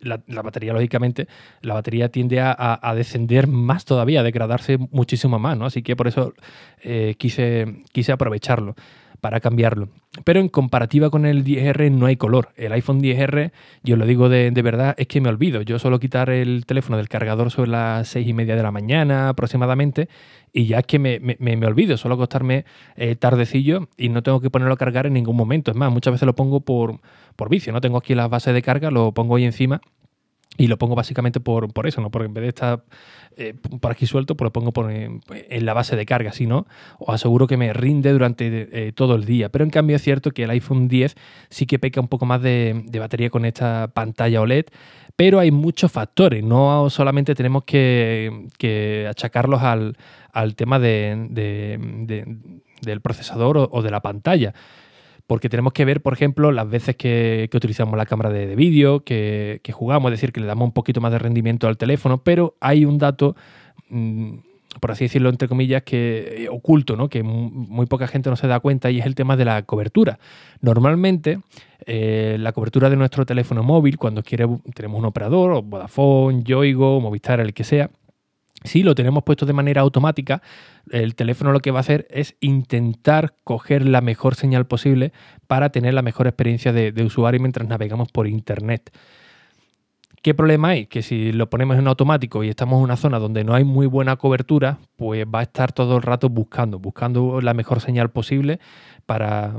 la, 0.00 0.42
batería, 0.42 0.72
lógicamente, 0.72 1.26
la 1.62 1.74
batería 1.74 2.10
tiende 2.10 2.40
a, 2.40 2.94
descender 2.94 3.46
más 3.46 3.84
todavía, 3.84 4.20
a 4.20 4.22
degradarse 4.22 4.78
muchísimo 4.78 5.38
más, 5.38 5.56
¿no? 5.56 5.66
Así 5.66 5.82
que 5.82 5.96
por 5.96 6.08
eso 6.08 6.34
eh, 6.82 7.14
quise, 7.18 7.82
quise 7.92 8.12
aprovecharlo 8.12 8.74
para 9.20 9.40
cambiarlo. 9.40 9.88
Pero 10.24 10.40
en 10.40 10.48
comparativa 10.48 11.10
con 11.10 11.26
el 11.26 11.44
10R 11.44 11.90
no 11.90 12.06
hay 12.06 12.16
color. 12.16 12.50
El 12.56 12.72
iPhone 12.72 13.00
10R, 13.00 13.52
yo 13.82 13.96
lo 13.96 14.06
digo 14.06 14.28
de, 14.28 14.50
verdad, 14.50 14.94
es 14.98 15.06
que 15.06 15.20
me 15.20 15.28
olvido. 15.28 15.62
Yo 15.62 15.78
suelo 15.78 16.00
quitar 16.00 16.30
el 16.30 16.66
teléfono 16.66 16.96
del 16.96 17.08
cargador 17.08 17.50
sobre 17.50 17.70
las 17.70 18.08
seis 18.08 18.26
y 18.26 18.32
media 18.32 18.56
de 18.56 18.62
la 18.62 18.70
mañana 18.70 19.28
aproximadamente 19.28 20.08
y 20.52 20.66
ya 20.66 20.80
es 20.80 20.86
que 20.86 20.98
me, 20.98 21.20
me, 21.20 21.66
olvido. 21.66 21.96
Suelo 21.96 22.14
acostarme 22.14 22.64
eh, 22.96 23.16
tardecillo 23.16 23.88
y 23.96 24.08
no 24.08 24.22
tengo 24.22 24.40
que 24.40 24.50
ponerlo 24.50 24.74
a 24.74 24.78
cargar 24.78 25.06
en 25.06 25.14
ningún 25.14 25.36
momento. 25.36 25.70
Es 25.70 25.76
más, 25.76 25.92
muchas 25.92 26.12
veces 26.12 26.26
lo 26.26 26.34
pongo 26.34 26.60
por, 26.60 27.00
por 27.36 27.48
vicio. 27.48 27.72
No 27.72 27.80
tengo 27.80 27.98
aquí 27.98 28.14
las 28.14 28.30
bases 28.30 28.54
de 28.54 28.62
carga, 28.62 28.90
lo 28.90 29.12
pongo 29.12 29.36
ahí 29.36 29.44
encima 29.44 29.80
y 30.58 30.66
lo 30.66 30.76
pongo 30.76 30.96
básicamente 30.96 31.40
por, 31.40 31.72
por, 31.72 31.86
eso, 31.86 32.00
¿no? 32.00 32.10
Porque 32.10 32.26
en 32.26 32.34
vez 32.34 32.42
de 32.42 32.48
estar 32.48 32.82
eh, 33.36 33.54
por 33.80 33.92
aquí 33.92 34.06
suelto, 34.06 34.36
pues 34.36 34.46
lo 34.46 34.52
pongo 34.52 34.72
por, 34.72 34.90
en, 34.90 35.20
la 35.64 35.72
base 35.72 35.94
de 35.94 36.04
carga, 36.04 36.32
si 36.32 36.46
no, 36.46 36.66
os 36.98 37.14
aseguro 37.14 37.46
que 37.46 37.56
me 37.56 37.72
rinde 37.72 38.12
durante 38.12 38.68
eh, 38.72 38.92
todo 38.92 39.14
el 39.14 39.24
día. 39.24 39.48
Pero 39.48 39.64
en 39.64 39.70
cambio 39.70 39.96
es 39.96 40.02
cierto 40.02 40.32
que 40.32 40.42
el 40.42 40.50
iPhone 40.50 40.88
10 40.88 41.14
sí 41.48 41.64
que 41.64 41.78
peca 41.78 42.00
un 42.00 42.08
poco 42.08 42.26
más 42.26 42.42
de, 42.42 42.84
batería 42.98 43.30
con 43.30 43.44
esta 43.44 43.88
pantalla 43.94 44.40
OLED, 44.40 44.66
pero 45.14 45.38
hay 45.38 45.52
muchos 45.52 45.92
factores, 45.92 46.42
no 46.42 46.90
solamente 46.90 47.36
tenemos 47.36 47.62
que, 47.64 49.06
achacarlos 49.08 49.62
al, 49.62 49.96
tema 50.56 50.80
de, 50.80 51.78
del 52.82 53.00
procesador 53.00 53.68
o 53.70 53.82
de 53.82 53.90
la 53.90 54.00
pantalla 54.00 54.54
porque 55.28 55.50
tenemos 55.50 55.74
que 55.74 55.84
ver, 55.84 56.00
por 56.00 56.14
ejemplo, 56.14 56.52
las 56.52 56.68
veces 56.68 56.96
que, 56.96 57.50
utilizamos 57.52 57.98
la 57.98 58.06
cámara 58.06 58.30
de, 58.30 58.56
vídeo, 58.56 59.04
que, 59.04 59.60
jugamos, 59.72 60.10
es 60.10 60.18
decir, 60.18 60.32
que 60.32 60.40
le 60.40 60.46
damos 60.46 60.64
un 60.64 60.72
poquito 60.72 61.02
más 61.02 61.12
de 61.12 61.18
rendimiento 61.18 61.68
al 61.68 61.76
teléfono, 61.76 62.22
pero 62.22 62.54
hay 62.60 62.86
un 62.86 62.96
dato, 62.96 63.36
mm, 63.90 64.30
por 64.80 64.90
así 64.90 65.04
decirlo, 65.04 65.28
entre 65.28 65.46
comillas, 65.46 65.82
que 65.82 66.44
eh, 66.44 66.48
oculto, 66.48 66.96
¿no? 66.96 67.10
que 67.10 67.22
muy 67.22 67.84
poca 67.84 68.06
gente 68.06 68.30
no 68.30 68.36
se 68.36 68.46
da 68.46 68.58
cuenta 68.60 68.90
y 68.90 69.00
es 69.00 69.06
el 69.06 69.14
tema 69.14 69.36
de 69.36 69.44
la 69.44 69.62
cobertura. 69.64 70.18
Normalmente, 70.62 71.40
eh, 71.84 72.38
la 72.40 72.52
cobertura 72.52 72.88
de 72.88 72.96
nuestro 72.96 73.26
teléfono 73.26 73.62
móvil, 73.62 73.98
cuando 73.98 74.22
quiere, 74.22 74.46
tenemos 74.74 74.98
un 74.98 75.04
operador, 75.04 75.62
Vodafone, 75.62 76.42
Yoigo, 76.42 77.02
Movistar, 77.02 77.40
el 77.40 77.52
que 77.52 77.64
sea, 77.64 77.90
si 78.64 78.82
lo 78.82 78.94
tenemos 78.94 79.22
puesto 79.22 79.46
de 79.46 79.52
manera 79.52 79.82
automática, 79.82 80.42
el 80.90 81.14
teléfono 81.14 81.52
lo 81.52 81.60
que 81.60 81.70
va 81.70 81.78
a 81.78 81.80
hacer 81.80 82.06
es 82.10 82.36
intentar 82.40 83.34
coger 83.44 83.86
la 83.86 84.00
mejor 84.00 84.34
señal 84.34 84.66
posible 84.66 85.12
para 85.46 85.70
tener 85.70 85.94
la 85.94 86.02
mejor 86.02 86.26
experiencia 86.26 86.72
de, 86.72 86.92
usuario 87.04 87.40
mientras 87.40 87.68
navegamos 87.68 88.10
por 88.10 88.26
Internet. 88.26 88.90
¿Qué 90.22 90.34
problema 90.34 90.70
hay? 90.70 90.86
Que 90.86 91.02
si 91.02 91.32
lo 91.32 91.48
ponemos 91.48 91.78
en 91.78 91.86
automático 91.86 92.42
y 92.42 92.48
estamos 92.48 92.78
en 92.78 92.84
una 92.84 92.96
zona 92.96 93.20
donde 93.20 93.44
no 93.44 93.54
hay 93.54 93.62
muy 93.62 93.86
buena 93.86 94.16
cobertura, 94.16 94.78
pues 94.96 95.24
va 95.24 95.40
a 95.40 95.42
estar 95.42 95.72
todo 95.72 95.96
el 95.96 96.02
rato 96.02 96.28
buscando, 96.28 96.80
buscando 96.80 97.40
la 97.40 97.54
mejor 97.54 97.80
señal 97.80 98.10
posible 98.10 98.58
para, 99.06 99.54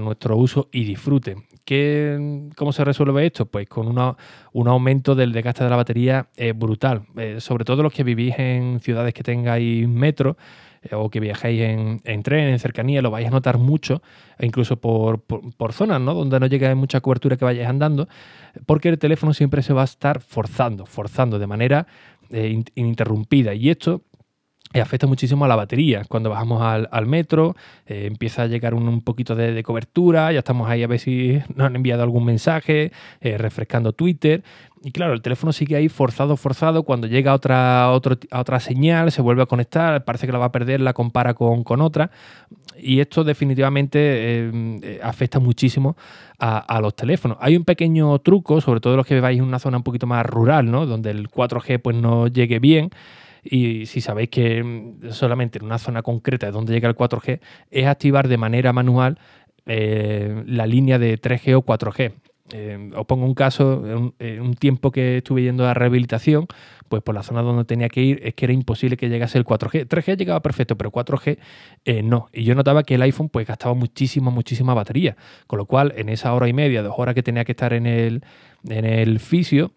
nuestro 0.00 0.36
uso 0.36 0.68
y 0.70 0.84
disfrute. 0.84 1.36
¿Qué, 1.66 2.48
¿Cómo 2.54 2.72
se 2.72 2.84
resuelve 2.84 3.26
esto? 3.26 3.46
Pues 3.46 3.68
con 3.68 3.88
un 3.88 4.68
aumento 4.68 5.16
del 5.16 5.32
desgaste 5.32 5.64
de 5.64 5.70
la 5.70 5.74
batería 5.74 6.28
eh, 6.36 6.52
brutal. 6.52 7.02
Eh, 7.16 7.40
sobre 7.40 7.64
todo 7.64 7.82
los 7.82 7.92
que 7.92 8.04
vivís 8.04 8.38
en 8.38 8.78
ciudades 8.78 9.12
que 9.12 9.24
tengáis 9.24 9.88
metro 9.88 10.36
eh, 10.82 10.94
o 10.94 11.10
que 11.10 11.18
viajéis 11.18 11.62
en, 11.62 12.22
tren, 12.22 12.50
en 12.50 12.60
cercanía, 12.60 13.02
lo 13.02 13.10
vais 13.10 13.26
a 13.26 13.30
notar 13.30 13.58
mucho, 13.58 14.00
e 14.38 14.46
incluso 14.46 14.76
por, 14.76 15.24
zonas 15.72 16.00
¿no? 16.00 16.14
donde 16.14 16.38
no 16.38 16.46
llega 16.46 16.72
mucha 16.76 17.00
cobertura 17.00 17.36
que 17.36 17.44
vayáis 17.44 17.68
andando, 17.68 18.06
porque 18.64 18.88
el 18.88 18.98
teléfono 19.00 19.34
siempre 19.34 19.60
se 19.62 19.72
va 19.72 19.82
a 19.82 19.86
estar 19.86 20.20
forzando, 20.20 20.86
forzando 20.86 21.40
de 21.40 21.48
manera 21.48 21.88
ininterrumpida. 22.30 23.54
Y 23.54 23.70
esto 23.70 24.02
afecta 24.80 25.06
muchísimo 25.06 25.44
a 25.44 25.48
la 25.48 25.56
batería. 25.56 26.02
Cuando 26.08 26.30
bajamos 26.30 26.62
al, 26.62 27.06
metro, 27.06 27.56
eh, 27.86 28.06
empieza 28.06 28.42
a 28.42 28.46
llegar 28.46 28.74
un, 28.74 29.00
poquito 29.02 29.34
de, 29.34 29.62
cobertura, 29.62 30.32
ya 30.32 30.40
estamos 30.40 30.68
ahí 30.68 30.82
a 30.82 30.86
ver 30.86 30.98
si 30.98 31.40
nos 31.54 31.66
han 31.66 31.76
enviado 31.76 32.02
algún 32.02 32.24
mensaje, 32.24 32.92
eh, 33.20 33.38
refrescando 33.38 33.92
Twitter. 33.92 34.42
Y 34.82 34.92
claro, 34.92 35.14
el 35.14 35.22
teléfono 35.22 35.52
sigue 35.52 35.74
ahí 35.76 35.88
forzado, 35.88 36.36
forzado. 36.36 36.84
Cuando 36.84 37.06
llega 37.06 37.34
otra, 37.34 37.90
otra 37.90 38.60
señal, 38.60 39.10
se 39.10 39.22
vuelve 39.22 39.42
a 39.42 39.46
conectar, 39.46 40.04
parece 40.04 40.26
que 40.26 40.32
la 40.32 40.38
va 40.38 40.46
a 40.46 40.52
perder, 40.52 40.80
la 40.80 40.92
compara 40.92 41.34
con, 41.34 41.80
otra. 41.80 42.10
Y 42.78 43.00
esto 43.00 43.24
definitivamente 43.24 43.98
eh, 44.00 45.00
afecta 45.02 45.40
muchísimo 45.40 45.96
a, 46.38 46.58
a, 46.58 46.80
los 46.80 46.94
teléfonos. 46.94 47.38
Hay 47.40 47.56
un 47.56 47.64
pequeño 47.64 48.18
truco, 48.20 48.60
sobre 48.60 48.80
todo 48.80 48.96
los 48.96 49.06
que 49.06 49.18
vais 49.20 49.38
en 49.38 49.44
una 49.44 49.58
zona 49.58 49.78
un 49.78 49.82
poquito 49.82 50.06
más 50.06 50.24
rural, 50.26 50.70
¿no? 50.70 50.86
donde 50.86 51.10
el 51.10 51.28
4G 51.30 51.80
pues, 51.80 51.96
no 51.96 52.28
llegue 52.28 52.58
bien. 52.58 52.90
Y 53.50 53.86
si 53.86 54.00
sabéis 54.00 54.30
que 54.30 54.62
mm, 54.62 55.10
solamente 55.10 55.58
en 55.58 55.64
una 55.64 55.78
zona 55.78 56.02
concreta 56.02 56.46
de 56.46 56.52
donde 56.52 56.72
llega 56.72 56.88
el 56.88 56.96
4G, 56.96 57.40
es 57.70 57.86
activar 57.86 58.28
de 58.28 58.36
manera 58.36 58.72
manual 58.72 59.18
eh, 59.66 60.44
la 60.46 60.66
línea 60.66 60.98
de 60.98 61.20
3G 61.20 61.54
o 61.56 61.62
4G. 61.64 62.12
Eh, 62.52 62.90
os 62.94 63.06
pongo 63.06 63.26
un 63.26 63.34
caso, 63.34 64.12
en 64.20 64.40
un, 64.40 64.54
tiempo 64.54 64.92
que 64.92 65.18
estuve 65.18 65.42
yendo 65.42 65.66
a 65.66 65.74
rehabilitación, 65.74 66.46
pues 66.88 67.02
por 67.02 67.14
la 67.14 67.24
zona 67.24 67.42
donde 67.42 67.64
tenía 67.64 67.88
que 67.88 68.00
ir 68.02 68.20
es 68.22 68.34
que 68.34 68.44
era 68.44 68.52
imposible 68.52 68.96
que 68.96 69.08
llegase 69.08 69.38
el 69.38 69.44
4G. 69.44 69.88
3G 69.88 70.16
llegaba 70.16 70.40
perfecto, 70.40 70.76
pero 70.76 70.92
4G 70.92 71.38
eh, 71.84 72.02
no. 72.02 72.28
Y 72.32 72.44
yo 72.44 72.54
notaba 72.54 72.84
que 72.84 72.94
el 72.94 73.02
iPhone 73.02 73.28
pues 73.28 73.46
gastaba 73.46 73.74
muchísima, 73.74 74.30
muchísima 74.30 74.74
batería. 74.74 75.16
Con 75.48 75.58
lo 75.58 75.66
cual, 75.66 75.92
en 75.96 76.08
esa 76.08 76.32
hora 76.34 76.48
y 76.48 76.52
media, 76.52 76.82
dos 76.82 76.94
horas 76.96 77.14
que 77.14 77.24
tenía 77.24 77.44
que 77.44 77.52
estar 77.52 77.72
en 77.72 77.86
el, 77.86 78.22
en 78.68 78.84
el 78.84 79.18
fisio, 79.18 79.72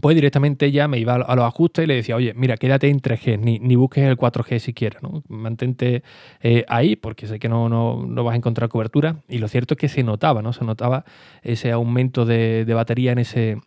pues 0.00 0.14
directamente 0.14 0.70
ya 0.70 0.86
me 0.86 0.98
iba 0.98 1.14
a 1.14 1.34
los 1.34 1.44
ajustes 1.44 1.84
y 1.84 1.86
le 1.86 1.94
decía, 1.94 2.14
oye, 2.14 2.32
mira, 2.34 2.56
quédate 2.56 2.88
en 2.88 3.00
3G, 3.00 3.38
ni, 3.38 3.76
busques 3.76 4.04
el 4.04 4.16
4G 4.16 4.58
siquiera, 4.58 5.00
¿no? 5.02 5.22
Mantente 5.28 6.02
eh, 6.40 6.64
ahí 6.68 6.94
porque 6.94 7.26
sé 7.26 7.38
que 7.38 7.48
no, 7.48 7.68
no, 7.68 8.24
vas 8.24 8.34
a 8.34 8.36
encontrar 8.36 8.68
cobertura. 8.68 9.16
Y 9.28 9.38
lo 9.38 9.48
cierto 9.48 9.74
es 9.74 9.78
que 9.78 9.88
se 9.88 10.02
notaba, 10.02 10.42
¿no? 10.42 10.52
Se 10.52 10.64
notaba 10.64 11.04
ese 11.42 11.72
aumento 11.72 12.26
de, 12.26 12.64
batería 12.74 13.12
en 13.12 13.18
ese, 13.18 13.58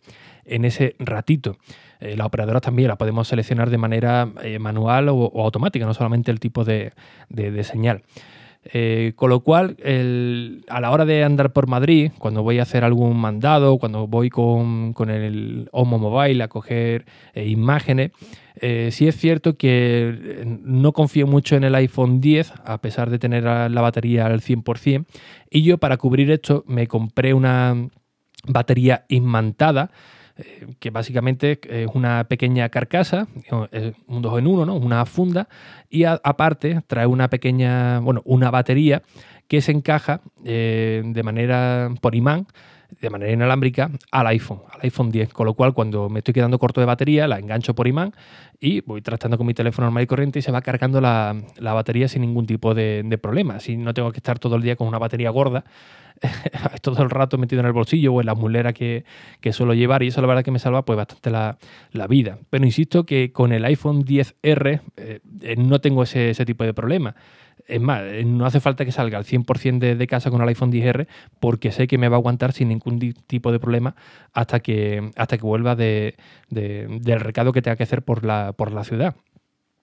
en 0.44 0.64
ese 0.64 0.94
ratito. 0.98 1.56
Eh, 2.00 2.16
las 2.16 2.26
operadoras 2.28 2.62
también 2.62 2.88
las 2.88 2.96
podemos 2.96 3.28
seleccionar 3.28 3.68
de 3.68 3.78
manera 3.78 4.28
eh, 4.42 4.58
manual 4.58 5.08
o, 5.10 5.32
automática, 5.42 5.84
no 5.84 5.92
solamente 5.92 6.30
el 6.30 6.40
tipo 6.40 6.64
de, 6.64 6.92
de 7.28 7.64
señal. 7.64 8.02
Eh, 8.64 9.12
con 9.16 9.28
lo 9.28 9.40
cual, 9.40 9.76
a 10.68 10.80
la 10.80 10.90
hora 10.92 11.04
de 11.04 11.24
andar 11.24 11.52
por 11.52 11.66
Madrid, 11.66 12.12
cuando 12.18 12.44
voy 12.44 12.60
a 12.60 12.62
hacer 12.62 12.84
algún 12.84 13.16
mandado, 13.16 13.78
cuando 13.78 14.06
voy 14.06 14.30
con, 14.30 14.94
el 15.08 15.68
Homo 15.72 15.98
Mobile 15.98 16.44
a 16.44 16.48
coger 16.48 17.04
eh, 17.34 17.48
imágenes, 17.48 18.12
eh, 18.54 18.90
sí 18.92 19.08
es 19.08 19.16
cierto 19.16 19.56
que 19.56 20.44
no 20.44 20.92
confío 20.92 21.26
mucho 21.26 21.56
en 21.56 21.64
el 21.64 21.74
iPhone 21.74 22.20
10, 22.20 22.52
a 22.64 22.80
pesar 22.80 23.10
de 23.10 23.18
tener 23.18 23.42
la 23.42 23.80
batería 23.80 24.26
al 24.26 24.40
100%. 24.40 25.06
Y 25.50 25.62
yo 25.62 25.78
para 25.78 25.96
cubrir 25.96 26.30
esto 26.30 26.64
me 26.68 26.86
compré 26.86 27.34
una 27.34 27.88
batería 28.46 29.04
imantada 29.08 29.90
eh, 30.36 30.74
que 30.78 30.90
básicamente 30.90 31.60
es 31.68 31.88
una 31.94 32.24
pequeña 32.24 32.68
carcasa, 32.68 33.26
un 34.06 34.22
2 34.22 34.38
en 34.38 34.46
1, 34.46 34.66
¿no? 34.66 34.74
una 34.76 35.04
funda, 35.06 35.48
y 35.90 36.04
aparte 36.04 36.80
trae 36.86 37.06
una 37.06 37.28
pequeña, 37.28 38.00
bueno, 38.00 38.22
una 38.24 38.50
batería 38.50 39.02
que 39.48 39.60
se 39.60 39.72
encaja 39.72 40.22
eh, 40.44 41.02
de 41.04 41.22
manera 41.22 41.90
por 42.00 42.14
imán 42.14 42.46
de 43.00 43.10
manera 43.10 43.32
inalámbrica 43.32 43.90
al 44.10 44.26
iPhone, 44.28 44.60
al 44.70 44.80
iPhone 44.82 45.10
10. 45.10 45.32
Con 45.32 45.46
lo 45.46 45.54
cual, 45.54 45.74
cuando 45.74 46.08
me 46.08 46.18
estoy 46.20 46.34
quedando 46.34 46.58
corto 46.58 46.80
de 46.80 46.86
batería, 46.86 47.26
la 47.26 47.38
engancho 47.38 47.74
por 47.74 47.88
imán 47.88 48.12
y 48.60 48.80
voy 48.82 49.02
tratando 49.02 49.36
con 49.38 49.46
mi 49.46 49.54
teléfono 49.54 49.86
normal 49.86 50.04
y 50.04 50.06
corriente 50.06 50.38
y 50.38 50.42
se 50.42 50.52
va 50.52 50.62
cargando 50.62 51.00
la, 51.00 51.34
batería 51.60 52.08
sin 52.08 52.22
ningún 52.22 52.46
tipo 52.46 52.74
de, 52.74 53.02
de, 53.04 53.18
problema. 53.18 53.56
Así 53.56 53.76
no 53.76 53.94
tengo 53.94 54.12
que 54.12 54.18
estar 54.18 54.38
todo 54.38 54.56
el 54.56 54.62
día 54.62 54.76
con 54.76 54.86
una 54.86 54.98
batería 54.98 55.30
gorda, 55.30 55.64
todo 56.82 57.02
el 57.02 57.10
rato 57.10 57.38
metido 57.38 57.60
en 57.60 57.66
el 57.66 57.72
bolsillo 57.72 58.12
o 58.12 58.20
en 58.20 58.26
la 58.26 58.34
mulera 58.34 58.72
que, 58.72 59.04
suelo 59.52 59.74
llevar. 59.74 60.02
Y 60.02 60.08
eso, 60.08 60.20
la 60.20 60.26
verdad, 60.26 60.44
que 60.44 60.50
me 60.50 60.58
salva 60.58 60.84
pues 60.84 60.96
bastante 60.96 61.30
la, 61.30 62.06
vida. 62.08 62.38
Pero 62.50 62.64
insisto 62.64 63.04
que 63.04 63.32
con 63.32 63.52
el 63.52 63.64
iPhone 63.64 64.04
10R 64.04 64.80
eh, 64.96 65.20
eh, 65.40 65.56
no 65.56 65.80
tengo 65.80 66.02
ese, 66.02 66.30
ese 66.30 66.44
tipo 66.44 66.64
de 66.64 66.74
problema. 66.74 67.14
Es 67.66 67.80
más, 67.80 68.02
eh, 68.02 68.24
no 68.24 68.44
hace 68.46 68.60
falta 68.60 68.84
que 68.84 68.92
salga 68.92 69.18
al 69.18 69.24
100% 69.24 69.96
de, 69.96 70.06
casa 70.06 70.30
con 70.30 70.42
el 70.42 70.48
iPhone 70.48 70.72
10R 70.72 71.06
porque 71.40 71.72
sé 71.72 71.86
que 71.86 71.98
me 71.98 72.08
va 72.08 72.16
a 72.16 72.18
aguantar 72.18 72.52
sin 72.52 72.68
ningún 72.68 72.98
tipo 73.26 73.52
de 73.52 73.58
problema 73.60 73.94
hasta 74.32 74.60
que, 74.60 75.10
hasta 75.16 75.38
que 75.38 75.44
vuelva 75.44 75.76
del 75.76 76.14
recado 77.20 77.52
que 77.52 77.62
tenga 77.62 77.76
que 77.76 77.84
hacer 77.84 78.02
por 78.02 78.24
la, 78.24 78.52
por 78.52 78.72
la 78.72 78.84
ciudad. 78.84 79.14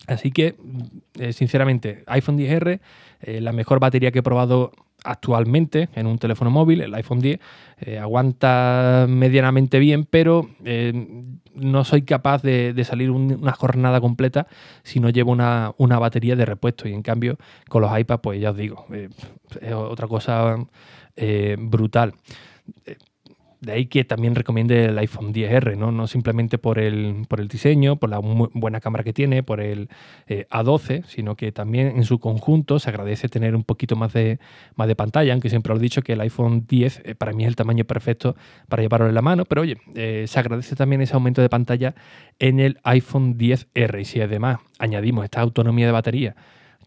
Así 0.08 0.32
que, 0.32 0.56
eh, 1.20 1.34
sinceramente, 1.34 2.04
iPhone 2.08 2.38
10R, 2.38 2.80
eh, 3.22 3.42
la 3.42 3.52
mejor 3.52 3.80
batería 3.80 4.12
que 4.12 4.20
he 4.20 4.24
probado 4.24 4.72
actualmente 5.04 5.90
en 5.96 6.08
un 6.08 6.18
teléfono 6.18 6.52
móvil, 6.52 6.82
el 6.82 6.94
iPhone 6.96 7.20
10, 7.20 7.40
aguanta 8.02 9.06
medianamente 9.08 9.80
bien, 9.80 10.06
pero 10.06 10.50
no 11.60 11.84
soy 11.84 12.04
capaz 12.04 12.42
de, 12.42 12.84
salir 12.84 13.12
una 13.12 13.52
jornada 13.52 14.02
completa 14.02 14.48
si 14.84 15.00
no 15.00 15.10
llevo 15.10 15.32
una, 15.32 16.00
batería 16.00 16.36
de 16.36 16.46
repuesto. 16.46 16.88
Y 16.88 16.94
en 16.94 17.02
cambio, 17.02 17.38
con 17.68 17.82
los 17.82 17.98
iPads, 17.98 18.22
pues 18.22 18.42
ya 18.42 18.52
os 18.52 18.58
digo, 18.58 18.86
eh, 18.94 19.10
es 19.62 19.74
otra 19.74 20.08
cosa 20.08 20.56
eh, 21.16 21.56
brutal. 21.60 22.14
De 23.62 23.74
ahí 23.74 23.88
que 23.88 24.06
también 24.06 24.36
recomiende 24.36 24.86
el 24.86 24.98
iPhone 25.00 25.34
10R, 25.34 25.76
¿no? 25.76 25.92
no 25.92 26.08
simplemente 26.08 26.58
por 26.58 26.80
el, 26.80 27.26
por 27.28 27.42
el 27.42 27.50
diseño, 27.50 27.98
por 27.98 28.10
la 28.10 28.20
buena 28.20 28.80
cámara 28.80 29.04
que 29.04 29.12
tiene, 29.12 29.44
por 29.44 29.60
el 29.60 29.90
eh, 30.28 30.46
A12, 30.50 31.04
sino 31.06 31.36
que 31.36 31.52
también 31.52 31.88
en 31.98 32.06
su 32.06 32.20
conjunto 32.20 32.80
se 32.80 32.90
agradece 32.90 33.28
tener 33.28 33.56
un 33.56 33.66
poquito 33.66 33.98
más 33.98 34.14
de, 34.14 34.40
más 34.76 34.88
de 34.88 34.96
pantalla, 34.96 35.34
aunque 35.34 35.50
siempre 35.50 35.74
os 35.74 35.80
he 35.80 35.82
dicho 35.82 36.02
que 36.02 36.14
el 36.14 36.22
iPhone 36.22 36.66
10 36.70 37.02
eh, 37.04 37.16
para 37.16 37.34
mí 37.34 37.44
es 37.44 37.50
el 37.50 37.58
tamaño 37.58 37.84
perfecto 37.84 38.38
para 38.70 38.82
llevarlo 38.82 39.10
en 39.10 39.16
la 39.16 39.22
mano, 39.22 39.44
pero 39.44 39.62
oye, 39.62 39.76
eh, 39.94 40.24
se 40.26 40.40
agradece 40.40 40.78
también 40.78 41.02
ese 41.02 41.16
aumento 41.16 41.42
de 41.42 41.50
pantalla 41.50 41.96
en 42.40 42.62
el 42.62 42.80
iPhone 42.84 43.38
10R. 43.38 44.00
Y 44.00 44.06
si 44.06 44.22
además 44.22 44.60
añadimos 44.78 45.26
esta 45.26 45.42
autonomía 45.42 45.86
de 45.86 45.92
batería 45.92 46.36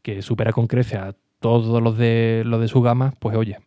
que 0.01 0.23
supera 0.23 0.53
con 0.53 0.69
creces 0.69 0.99
a 0.99 1.15
todos 1.39 1.83
los 1.83 1.99
de, 1.99 2.45
los 2.47 2.63
de 2.63 2.69
su 2.69 2.81
gama, 2.81 3.13
pues 3.19 3.37
oye, 3.37 3.59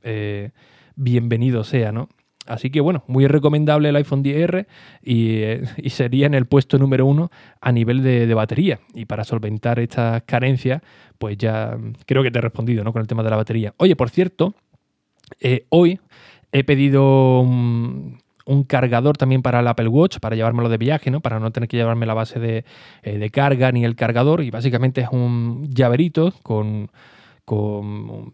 bienvenido 0.96 1.64
sea, 1.64 1.92
¿no? 1.92 2.10
Así 2.46 2.70
que 2.70 2.80
bueno, 2.82 3.04
muy 3.08 3.28
recomendable 3.28 3.90
el 3.90 3.96
iPhone 3.96 4.24
10R 4.24 4.68
eh, 5.04 5.64
y, 5.78 5.90
sería 5.90 6.28
en 6.28 6.34
el 6.34 6.46
puesto 6.46 6.78
número 6.78 7.06
uno 7.06 7.32
a 7.60 7.72
nivel 7.72 8.04
de, 8.04 8.32
batería. 8.34 8.80
Y 8.94 9.06
para 9.06 9.24
solventar 9.24 9.80
estas 9.80 10.24
carencias, 10.24 10.82
pues 11.18 11.38
ya 11.38 11.78
creo 12.06 12.24
que 12.24 12.32
te 12.32 12.40
he 12.40 12.42
respondido 12.42 12.84
¿no? 12.84 12.94
con 12.94 13.02
el 13.02 13.08
tema 13.08 13.24
de 13.24 13.30
la 13.30 13.38
batería. 13.38 13.74
Oye, 13.78 13.96
por 13.96 14.10
cierto, 14.10 14.54
eh, 15.40 15.66
hoy 15.70 16.00
he 16.52 16.64
pedido 16.64 17.40
un, 17.40 18.20
cargador 18.68 19.18
también 19.18 19.42
para 19.42 19.60
el 19.60 19.68
Apple 19.68 19.88
Watch, 19.88 20.20
para 20.20 20.36
llevármelo 20.36 20.70
de 20.70 20.78
viaje, 20.78 21.10
¿no? 21.10 21.22
para 21.22 21.40
no 21.40 21.52
tener 21.52 21.68
que 21.68 21.78
llevarme 21.78 22.06
la 22.06 22.14
base 22.14 22.40
de, 22.40 22.64
eh, 23.02 23.18
de 23.18 23.30
carga 23.32 23.72
ni 23.72 23.84
el 23.86 23.96
cargador. 23.96 24.44
Y 24.44 24.52
básicamente 24.52 25.02
es 25.02 25.10
un 25.12 25.68
llaverito 25.72 26.32
con, 26.44 26.92
con 27.44 28.32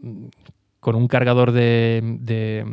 con 0.81 0.95
un 0.95 1.07
cargador 1.07 1.51
de, 1.51 2.01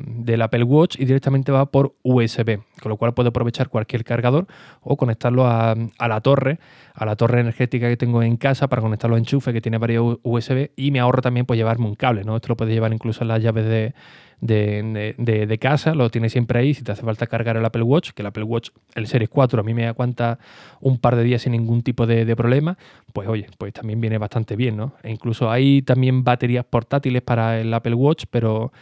del 0.02 0.42
Apple 0.42 0.64
Watch 0.64 0.96
y 0.98 1.04
directamente 1.04 1.52
va 1.52 1.70
por 1.70 1.94
USB, 2.02 2.58
con 2.80 2.88
lo 2.88 2.96
cual 2.96 3.12
puedo 3.12 3.28
aprovechar 3.28 3.68
cualquier 3.68 4.02
cargador 4.02 4.46
o 4.80 4.96
conectarlo 4.96 5.46
a, 5.46 5.76
la 5.76 6.20
torre, 6.22 6.58
a 6.94 7.04
la 7.04 7.16
torre 7.16 7.40
energética 7.40 7.86
que 7.86 7.98
tengo 7.98 8.22
en 8.22 8.38
casa 8.38 8.66
para 8.66 8.80
conectarlo 8.80 9.16
a 9.16 9.18
enchufe 9.18 9.52
que 9.52 9.60
tiene 9.60 9.76
varios 9.76 10.18
USB 10.22 10.70
y 10.74 10.90
me 10.90 11.00
ahorro 11.00 11.20
también 11.20 11.44
pues 11.44 11.58
llevarme 11.58 11.84
un 11.84 11.96
cable, 11.96 12.24
¿no? 12.24 12.34
Esto 12.34 12.48
lo 12.48 12.56
puedes 12.56 12.72
llevar 12.72 12.94
incluso 12.94 13.22
en 13.22 13.28
las 13.28 13.42
llaves 13.42 13.66
de, 13.66 13.94
de, 14.40 15.58
casa, 15.60 15.94
lo 15.94 16.10
tienes 16.10 16.32
siempre 16.32 16.60
ahí. 16.60 16.74
Si 16.74 16.82
te 16.82 16.92
hace 16.92 17.02
falta 17.02 17.26
cargar 17.26 17.56
el 17.56 17.64
Apple 17.64 17.82
Watch, 17.82 18.10
que 18.10 18.22
el 18.22 18.26
Apple 18.26 18.44
Watch, 18.44 18.70
el 18.94 19.06
Series 19.06 19.28
4, 19.30 19.60
a 19.60 19.62
mí 19.62 19.74
me 19.74 19.86
aguanta 19.86 20.38
un 20.80 20.98
par 20.98 21.16
de 21.16 21.24
días 21.24 21.42
sin 21.42 21.52
ningún 21.52 21.82
tipo 21.82 22.06
de, 22.06 22.36
problema, 22.36 22.78
pues 23.12 23.28
oye, 23.28 23.46
pues 23.58 23.72
también 23.72 24.00
viene 24.00 24.18
bastante 24.18 24.54
bien, 24.54 24.76
¿no? 24.76 24.94
E 25.02 25.10
incluso 25.10 25.50
hay 25.50 25.82
también 25.82 26.22
baterías 26.22 26.64
portátiles 26.64 27.22
para 27.22 27.58
el 27.60 27.72
Apple 27.74 27.94
Watch, 27.94 28.24
pero 28.30 28.72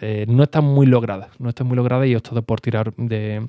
eh, 0.00 0.26
no 0.28 0.42
están 0.42 0.64
muy 0.64 0.86
logradas, 0.86 1.30
no 1.38 1.48
están 1.48 1.66
muy 1.66 1.76
logradas 1.76 2.06
y 2.06 2.14
os 2.14 2.22
por 2.22 2.60
tirar 2.60 2.92
de, 2.96 3.48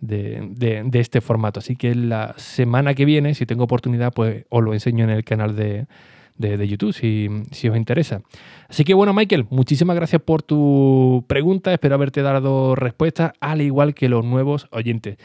de, 0.00 1.00
este 1.00 1.20
formato. 1.20 1.60
Así 1.60 1.76
que 1.76 1.94
la 1.94 2.34
semana 2.36 2.94
que 2.94 3.04
viene, 3.04 3.34
si 3.34 3.46
tengo 3.46 3.64
oportunidad, 3.64 4.12
pues 4.12 4.46
os 4.48 4.62
lo 4.62 4.72
enseño 4.72 5.04
en 5.04 5.10
el 5.10 5.24
canal 5.24 5.54
de, 5.54 5.86
de, 6.36 6.68
YouTube, 6.68 6.92
si, 6.92 7.68
os 7.68 7.76
interesa. 7.76 8.22
Así 8.68 8.84
que 8.84 8.94
bueno, 8.94 9.12
Michael, 9.12 9.46
muchísimas 9.50 9.96
gracias 9.96 10.20
por 10.22 10.42
tu 10.42 11.24
pregunta. 11.28 11.72
Espero 11.72 11.94
haberte 11.94 12.22
dado 12.22 12.74
respuesta, 12.74 13.34
al 13.40 13.60
igual 13.60 13.94
que 13.94 14.08
los 14.08 14.24
nuevos 14.24 14.66
oyentes. 14.70 15.16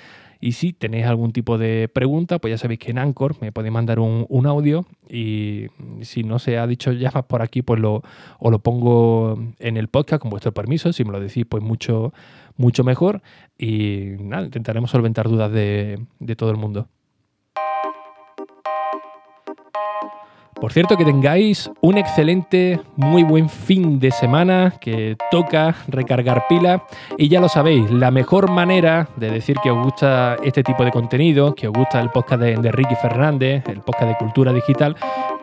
Y 0.41 0.53
si 0.53 0.71
tenéis 0.71 1.05
algún 1.05 1.33
tipo 1.33 1.57
de 1.57 1.89
pregunta, 1.93 2.39
pues 2.39 2.51
ya 2.51 2.57
sabéis 2.57 2.79
que 2.79 2.91
en 2.91 2.99
Anchor 2.99 3.35
me 3.41 3.51
podéis 3.51 3.73
mandar 3.73 3.99
un, 3.99 4.45
audio 4.45 4.85
y 5.09 5.67
si 6.01 6.23
no 6.23 6.39
se 6.39 6.57
ha 6.57 6.65
dicho 6.65 6.93
ya 6.93 7.11
más 7.13 7.25
por 7.25 7.41
aquí, 7.41 7.61
pues 7.61 7.81
lo, 7.81 8.03
os 8.39 8.51
lo 8.51 8.59
pongo 8.59 9.37
en 9.59 9.75
el 9.75 9.89
podcast 9.89 10.21
con 10.21 10.31
vuestro 10.31 10.53
permiso. 10.53 10.93
Si 10.93 11.03
me 11.03 11.11
lo 11.11 11.19
decís, 11.19 11.45
pues 11.49 11.61
mucho, 11.61 12.13
mucho 12.55 12.85
mejor. 12.85 13.21
Y 13.57 14.11
nada, 14.19 14.45
intentaremos 14.45 14.91
solventar 14.91 15.27
dudas 15.27 15.51
de, 15.51 16.05
de 16.19 16.35
todo 16.37 16.51
el 16.51 16.57
mundo. 16.57 16.87
Por 20.59 20.73
cierto, 20.73 20.97
que 20.97 21.05
tengáis 21.05 21.71
un 21.79 21.97
excelente, 21.97 22.81
muy 22.97 23.23
buen 23.23 23.47
fin 23.47 23.97
de 23.97 24.11
semana, 24.11 24.73
que 24.81 25.15
toca 25.31 25.73
recargar 25.87 26.47
pila. 26.49 26.83
Y 27.17 27.29
ya 27.29 27.39
lo 27.39 27.47
sabéis, 27.47 27.89
la 27.91 28.11
mejor 28.11 28.51
manera 28.51 29.07
de 29.15 29.31
decir 29.31 29.55
que 29.63 29.71
os 29.71 29.81
gusta 29.81 30.35
este 30.43 30.61
tipo 30.61 30.83
de 30.83 30.91
contenido, 30.91 31.55
que 31.55 31.69
os 31.69 31.73
gusta 31.73 32.01
el 32.01 32.09
podcast 32.09 32.41
de, 32.41 32.71
Ricky 32.73 32.95
Fernández, 32.95 33.63
el 33.69 33.79
podcast 33.79 34.09
de 34.09 34.17
Cultura 34.17 34.51
Digital, 34.51 34.97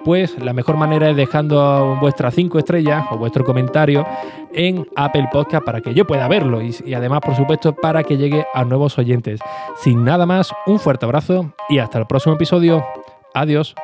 pues 0.04 0.38
la 0.38 0.52
mejor 0.52 0.76
manera 0.76 1.08
es 1.08 1.16
dejando 1.16 1.96
vuestras 1.98 2.34
cinco 2.34 2.58
estrellas 2.58 3.06
o 3.10 3.16
vuestro 3.16 3.42
comentario 3.42 4.06
en 4.52 4.86
Apple 4.96 5.28
Podcast 5.32 5.64
para 5.64 5.80
que 5.80 5.94
yo 5.94 6.06
pueda 6.06 6.28
verlo 6.28 6.60
y 6.60 6.92
además, 6.92 7.20
por 7.20 7.34
supuesto, 7.34 7.74
para 7.74 8.04
que 8.04 8.18
llegue 8.18 8.44
a 8.52 8.64
nuevos 8.64 8.98
oyentes. 8.98 9.40
Sin 9.76 10.04
nada 10.04 10.26
más, 10.26 10.52
un 10.66 10.78
fuerte 10.78 11.06
abrazo 11.06 11.54
y 11.70 11.78
hasta 11.78 11.98
el 11.98 12.06
próximo 12.06 12.34
episodio. 12.34 12.84
Adiós. 13.32 13.74